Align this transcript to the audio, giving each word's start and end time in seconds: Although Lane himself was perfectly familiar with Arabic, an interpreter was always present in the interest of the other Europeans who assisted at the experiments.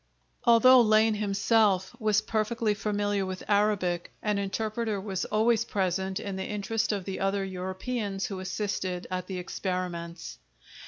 Although 0.45 0.81
Lane 0.81 1.13
himself 1.13 1.95
was 1.99 2.21
perfectly 2.23 2.73
familiar 2.73 3.23
with 3.23 3.43
Arabic, 3.47 4.11
an 4.23 4.39
interpreter 4.39 4.99
was 4.99 5.25
always 5.25 5.63
present 5.63 6.19
in 6.19 6.37
the 6.37 6.43
interest 6.49 6.91
of 6.91 7.05
the 7.05 7.19
other 7.19 7.45
Europeans 7.45 8.25
who 8.25 8.39
assisted 8.39 9.05
at 9.11 9.27
the 9.27 9.37
experiments. 9.37 10.39